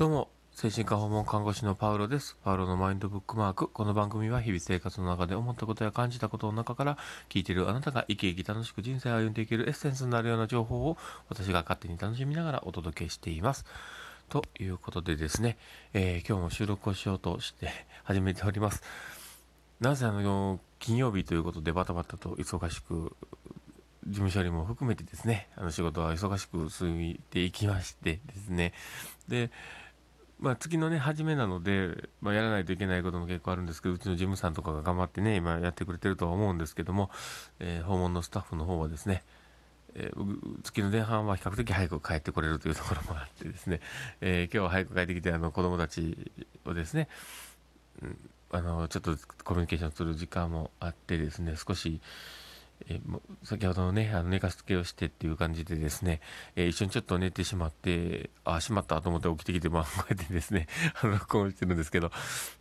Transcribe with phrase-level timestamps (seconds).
[0.00, 2.38] どうも、精神科訪問看護師のパウロです。
[2.42, 3.68] パウロのマインドブックマーク。
[3.68, 6.96] この番組は日々生活の中で思ったことや感じたことの中から
[7.28, 10.96] 聞いているあなたが生き生き楽しく人生を歩んでいけるエッセンスになるような情報を
[11.28, 13.66] 私が勝手に楽しみながらお届けしています。
[14.30, 15.58] ということでですね、
[15.92, 17.68] えー、今日も収録をしようとして
[18.04, 18.82] 始めております。
[19.80, 23.14] なぜあの、金曜日ということでバタバタと忙しく
[24.06, 28.72] 事務処理も含めてですね、あの仕事は忙しく進いていきましてですね、
[29.28, 29.50] で、
[30.40, 37.10] まあ、月のね、初めなので、まあ、やらないといけないことも結構あるんですけど、うちの事務さんとかが頑張ってね、今やってくれてるとは思うんですけども、
[37.58, 39.22] えー、訪問のスタッフの方はですね、
[39.94, 43.80] えー、月の前半は比較的早く帰ってこれるというところもあってですね、
[44.22, 46.16] えー、今日は早く帰ってきて、あの、子供たち
[46.64, 47.08] をですね、
[48.02, 48.18] うん、
[48.50, 52.00] あの、ちょっとコミュニケーションする時間もあってですね、少し、
[52.88, 53.00] え、
[53.44, 56.20] 先ほどのね、あの寝かしつけをしてっていう感じでですね、
[56.56, 60.66] えー、一緒にちょっと寝てしまって、あ、しまったと思って起きてきて、まあ、こうやってですね、
[61.02, 62.10] あの、録音してるんですけど、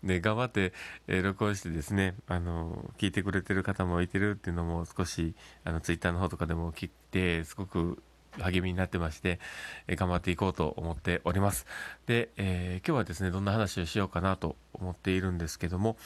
[0.03, 0.73] ね、頑張って、
[1.07, 8.01] えー、録音してですね、あの、聞いてくれてる方もいてるっていうのも少し、あの、ツイッターの方とかでも聞いて、すごく
[8.37, 9.39] 励みになってまして、
[9.87, 11.65] えー、頑張っていこうと思っております。
[12.05, 15.97] で、えー、今日はですね、どんな話をしようかなと思っているんですけども、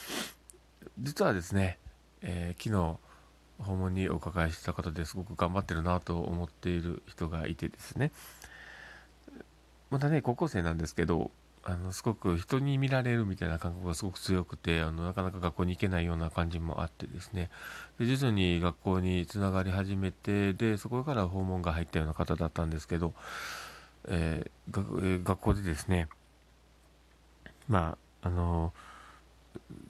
[1.00, 1.80] 実はですね、
[2.22, 3.00] えー、昨日、
[3.60, 8.12] 訪問にお伺いした方ですごく頑張ってるなと思っている人がいてですね。
[9.90, 11.30] またね高校生なんですけど
[11.66, 17.50] あのすごく人に見られるみたいな感覚がすごく強くてあのなかなか学校に行けないような感じもあってですね。
[18.00, 23.14] で徐々に学校につながり始めてでそこから訪問が入ったような方だったんですけど、
[24.08, 26.10] えー、学えー、学校でですね
[27.70, 28.74] まああの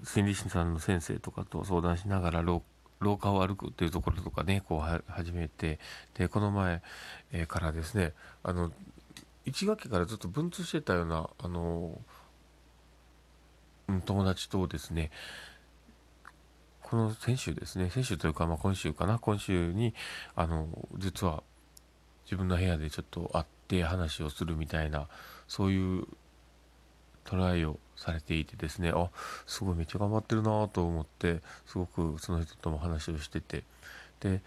[0.04, 2.44] 心理師さんの先生とかと相談しながら
[3.04, 5.80] 廊下を歩くっていうところとかね、こう始めて、
[6.16, 6.82] で、この前、
[7.48, 8.72] からですね、あの、
[9.46, 12.00] 1学期からずっと文通してたような、あの、
[14.06, 15.12] 友達とですね、
[16.82, 19.94] この先週ですね、先週というか、まあ今週かな、今週に、
[20.36, 21.44] あの、実は
[22.26, 25.08] 自分の部屋でちょっと会って話をするみたいな、
[25.48, 26.08] そういう
[27.24, 29.10] トライをされていてですねあ
[29.46, 33.64] すごいめっちゃ頑張ってるなと思ってすごくその人とも話をしてて。
[34.20, 34.42] で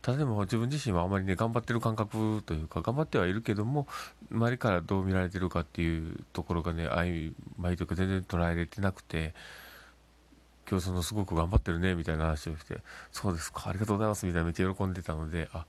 [0.00, 3.88] ただでも自分自身はあまりね頑張ってる感覚というか頑張ってはいるけども
[4.30, 9.34] 周りからどう見られてるかっていうところがね曖昧というか全然捉えれてなくて
[10.70, 12.78] 今日そのすごく頑張ってるねみたいな話をして
[13.10, 15.66] そうですかありがとうございますみたいなめっちゃ喜んでたのであ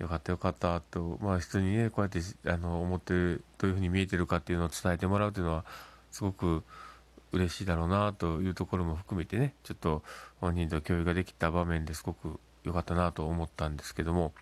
[0.00, 5.64] よかったよかったとまあ人にねこうやってあの思ってるどういうふうに見えてるかっていうのを伝えてもらうというのは
[6.10, 6.64] すごく
[7.32, 10.02] 嬉しいだろうなというところも含めてねちょっと
[10.40, 14.32] 本人と共有ができた場面ですごく良かったなと思ったんですけども、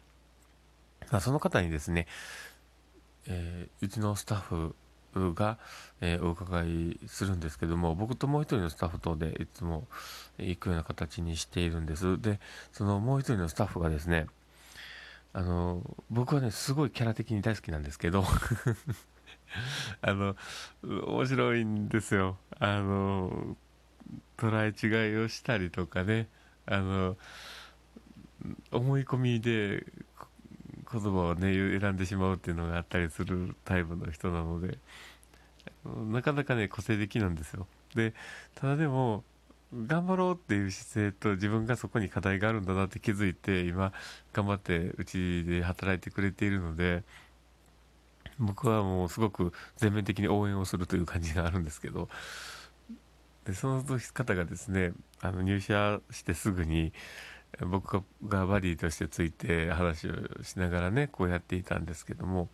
[1.11, 2.07] まあ、その方にですね、
[3.27, 4.75] えー、うちのスタッフ
[5.35, 5.59] が、
[6.01, 9.87] えー、お伺いするんですけども僕ともう一人のスタッフとでいつも
[10.39, 12.21] 行くような形にしているんです。
[12.21, 12.39] で
[12.73, 14.27] そのもう一人のスタッフがですね
[15.33, 18.25] あの僕はねすごいキャラ的に大好きなんですけど
[20.03, 20.37] あの、
[20.83, 22.37] 面白いんですよ。
[22.59, 23.57] あの、
[24.37, 26.29] 捉え違いをしたりとかね、
[26.67, 27.17] あの、
[28.71, 29.85] 思い込みで
[30.91, 34.79] 言葉をね、選んでしまうっていうのがあったりするタイプの人なので、
[35.85, 37.67] なかなかね、個性的なんですよ。
[37.95, 38.15] で、
[38.55, 39.25] ただでも、
[39.75, 43.93] 頑張ろうっていう姿勢と自分がそこに課題があるんだなって気づいて、今、
[44.33, 47.05] 頑張ってうちで働いてくれているので、
[48.39, 52.09] 僕はもうすごく全面的に応援をするという感じがあるんですけど、
[53.45, 56.93] でその方がですね、あの入社してすぐに、
[57.61, 60.13] 僕がバディとしてついて話を
[60.43, 62.49] しながらね、こうやっていたんですけども、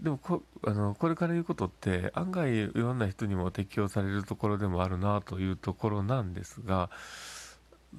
[0.00, 6.90] でもこあのこれから言うことって案外いろんな人にも適用されるところでもあるなというところなんですが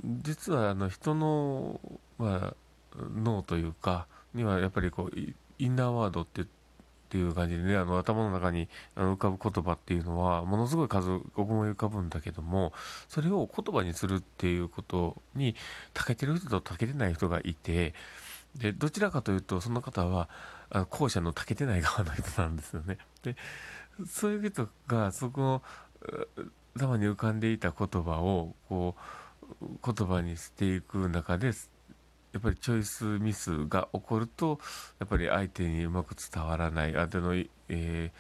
[0.04, 1.80] 実はあの人の、
[2.18, 2.56] まあ、
[3.16, 5.20] 脳というかにはやっぱりこう
[5.60, 6.46] インナーワードって
[7.14, 12.74] っていう感じでね、あの頭の中に浮かぶ言葉っていうのは、ものすごい数思い浮かぶんだけども、
[13.08, 15.56] それを言葉にするっていうことに、
[15.94, 17.94] 長けてる人と長けてない人がいて、
[18.56, 20.30] で、どちらかというと、その方は、
[20.90, 22.98] 後者の長けてない側の人なんですよね。
[23.24, 23.36] で、
[24.08, 25.62] そういう人が、そこの、
[26.76, 28.96] 頭に浮かんでいた言葉を、こ
[29.62, 31.54] う、言葉にしていく中で、
[32.34, 34.60] やっぱりチョイスミスが起こると
[35.00, 38.12] やっぱり相手にうまく伝わらない相手の、えー、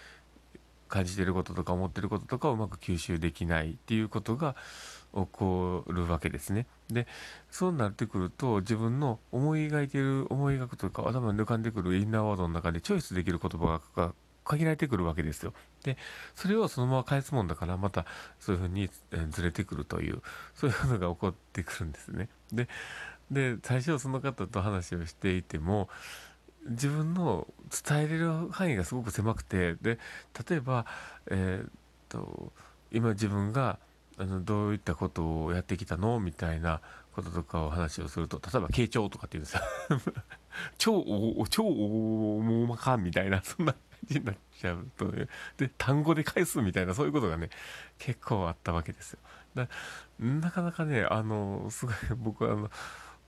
[0.87, 4.55] 感じてることとか思ってることとかをうまく吸収できないっていうことが
[5.13, 6.65] 起こるわけですね。
[6.89, 7.07] で
[7.51, 14.13] そうなってくると自分の思い描いてる思い描くとか頭に浮かんでくるインナーワードの中でチョイスできる言葉が
[14.43, 15.53] 限られてくるわけですよ。
[15.83, 15.97] で、
[16.35, 18.05] それをそのまま返すもんだから、また
[18.39, 18.89] そういうふうに
[19.29, 20.21] ずれてくるという、
[20.53, 22.29] そういうのが起こってくるんですね。
[22.51, 22.67] で、
[23.31, 25.89] で、最初その方と話をしていても、
[26.65, 27.47] 自分の
[27.85, 29.97] 伝えれる範囲がすごく狭くて、で、
[30.49, 30.85] 例えば、
[31.27, 31.71] えー、っ
[32.09, 32.53] と、
[32.91, 33.79] 今自分が
[34.17, 36.19] あのどういったことをやってきたの？
[36.19, 36.81] みたいな
[37.13, 40.23] こととかを話をすると、例えば、傾聴とかって言うんですよ。
[40.77, 45.27] 超大、超大まかみたいな、そんな感じになっちゃうと、ね、
[45.57, 47.49] で、単語で返すみたいな、そういうことがね、
[47.99, 49.19] 結構あったわけですよ。
[49.55, 49.67] だ
[50.19, 52.71] なかなかね、あの、すごい、僕はあの、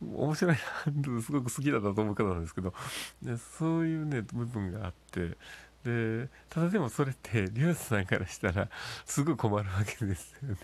[0.02, 2.74] 面白いな、すごく好きだなと思う方なんですけど、
[3.22, 5.38] でそういうね、部分があって、
[5.84, 8.70] で、ただでもそれって、リュウさんからしたら、
[9.06, 10.58] すごい困るわけですよね。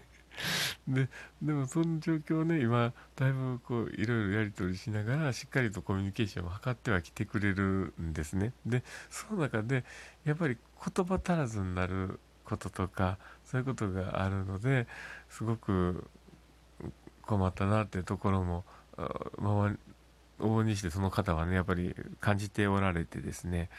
[0.87, 1.09] で
[1.41, 8.53] でもその状況をね今だいぶこういろいろやり取りしながらしっかりとコミュニケーションを図ってはきてくれるんですね。
[8.65, 9.83] でその中で
[10.25, 10.57] やっぱり
[10.95, 14.87] 言葉足らずになることとかそういうことがあるので
[15.29, 16.07] すごく
[17.21, 18.65] 困ったなっていうところも
[19.37, 19.75] まあ
[20.39, 23.69] 往々にしてその方はねやっぱり感じておられてですね。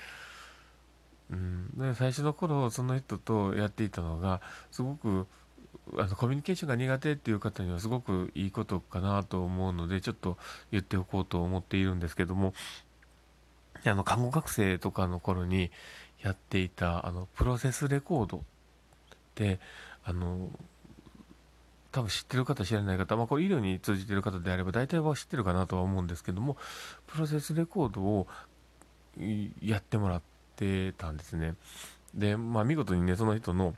[1.31, 5.27] うん、で最初の頃その人とやっていたのがすごく
[5.99, 10.39] あのコミュニケーションが苦手っていう方にはすごくいいことかなと思うのでちょっと
[10.71, 12.55] 言っておこうと思っているんですけども
[13.85, 15.71] あの看護学生とかの頃に
[16.23, 18.41] やっていたあのプロセスレコードっ
[19.35, 19.59] て
[20.05, 20.51] あの
[21.91, 26.57] 多分知ってる方知らない方、まあ、これ医療に通じてる方であれば大体は知ってるかなとは思うんですけども
[27.07, 28.27] プロセスレコードを
[29.61, 30.23] やってもらっ
[30.57, 31.55] てたんですね。
[32.15, 33.75] でまあ見事にねその人の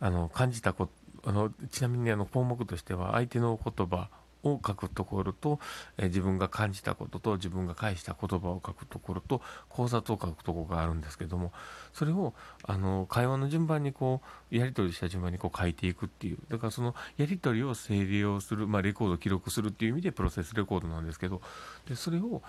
[0.00, 0.88] あの感じたこ
[1.24, 4.08] あのちなみにあの項目としては相手の言葉
[4.44, 5.58] を書くところと、
[5.96, 11.52] え自分が感じたことと自分が返した言葉を書くところと考察を書くところがあるんですけども
[11.92, 14.22] それをあの会話の順番にこ
[14.52, 16.38] うやり取りした順番にこう書いていくっていう。
[16.48, 21.40] だからそのやり取りを整理をする、まあ、レコードを記録するっていう意味でプロセスレコードなんですけど
[21.88, 22.42] でそれを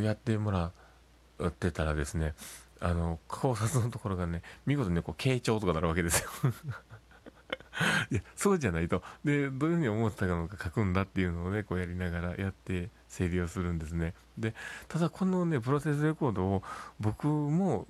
[0.00, 0.72] やってもら
[1.46, 2.34] ってたらですね
[2.80, 6.30] あの考察のところがね見事にねこう傾聴とかなるわけですよ。
[8.10, 9.02] いやそうじゃないと。
[9.24, 14.14] でどういうふうに思ってたのか書くんだっていうのをねこうやりながらやって整理をするんですね。
[14.36, 14.54] で
[14.88, 16.62] ただこのねプロセスレコードを
[17.00, 17.86] 僕も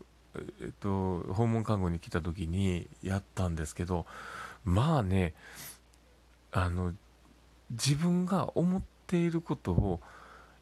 [0.60, 4.06] えっと訪問看護に来た時にやったんですけど
[4.64, 5.34] まあね
[6.52, 6.94] あの
[7.70, 10.00] 自分が思っていることを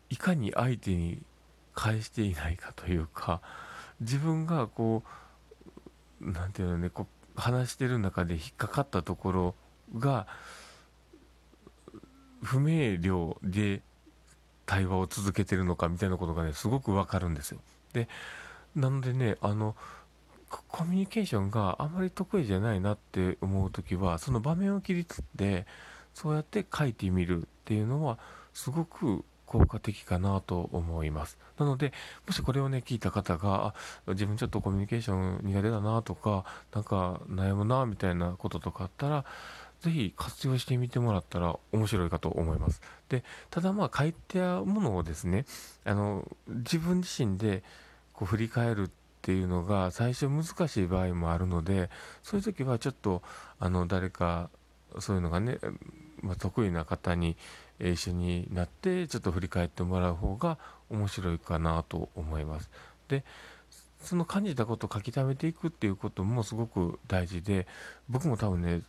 [0.08, 1.22] いかに相手に
[1.74, 3.40] 返していないかというか
[4.00, 5.02] 自分がこ
[6.20, 7.06] う何て言うのねこ
[7.36, 9.54] う話してる中で引っかかったところ
[9.98, 10.26] が
[12.42, 13.82] 不明瞭で
[14.66, 17.60] 対話を続けてるのかみたいなことがねすごくわかるんですよ。
[17.92, 18.08] で
[18.74, 19.76] なのでねあの
[20.68, 25.66] コミュニケーションがあまり得意じゃないなって思う時はその場面を切り取って
[26.14, 28.18] そうやって書いてみるっていうのは
[28.54, 31.38] すごく効果的かなと思います。
[31.58, 31.92] なので、
[32.26, 33.74] もしこれをね、聞いた方が、
[34.08, 36.44] 自分ちょっとコミュニケーション苦手だなとか、
[36.74, 39.24] なんか悩むなみたいなこととかあったら、
[39.80, 42.82] ぜひ活用してみてもらったら面白いかと思います。
[43.08, 45.44] で、ただまあ書いてあるものをですね、
[45.84, 47.62] あの、自分自身で
[48.12, 48.90] こう振り返るっ
[49.22, 51.90] ていうのが最初難しい場合もあるので、
[52.22, 53.22] そういう時はちょっと、
[53.58, 54.50] あの、誰か、
[54.98, 55.58] そういうのがね、
[56.22, 57.36] まあ、得意な方に
[57.80, 60.58] 一緒になってちょっと振り返ってもらう方が
[60.90, 62.70] 面白いかなと思います。
[63.08, 63.24] で
[64.00, 67.66] その感じたことを書き溜めていくっていうこともすごく大事で
[68.08, 68.82] 僕も多分ね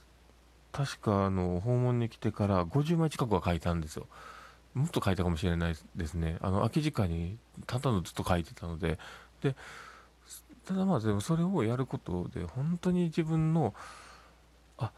[0.72, 4.08] 確かあの訪問に来てから50枚近くは書いたんですよ。
[4.74, 6.38] もっと書いたかもしれないですね。
[6.42, 9.00] あの空き時間にただのずっと書いてたので。
[9.42, 9.56] で
[10.68, 13.74] ただまあでもそれをやることで本当に自分の
[14.78, 14.92] あ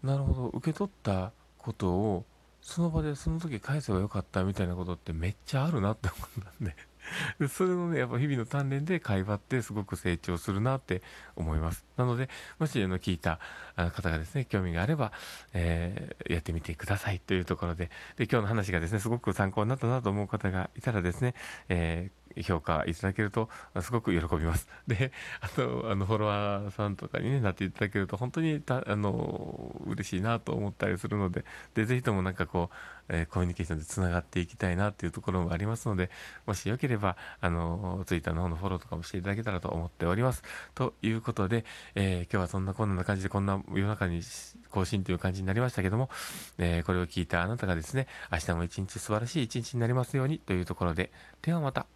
[0.00, 2.24] なるほど受け取ったことを
[2.66, 6.74] その場でその時返せばよかったみたいなことってめっちゃあるなって思ったんで
[7.48, 11.00] それのね、やっぱ日々の鍛錬で会話ってすごく成長するなって
[11.36, 11.86] 思います。
[11.96, 13.38] なので、もしあの聞いた
[13.76, 15.12] 方がですね、興味があれば、
[15.52, 21.36] えー、やってみてくださいというところで、で、今日の話がですね、すごく参考になったなと思う方がいたらですね、
[21.68, 23.48] えー評価いただけると、
[23.80, 24.68] すごく喜びます。
[24.86, 32.76] で、あと、あの、フォロワーさんとかに、ね、なっていただけると、本当にた、あの、嬉しいなと思ったりするので、で、ぜひともなんかこう、
[33.08, 36.10] えー、コミュニケーションでつながっていきたいなっていうところもありますので、
[36.46, 40.42] もしよければ、あの、ツイッターの方のフォローとかもしていただけたらと思っております。
[40.74, 41.64] ということで、
[41.94, 44.22] えー、今日はそんなこんな感じで、こんな夜中に
[44.70, 46.10] 更新という感じになりましたけども、
[46.58, 51.95] えー、これを聞いたあなたがですね、明日も一日素晴らしい一日になりますようにというところで、ではまた。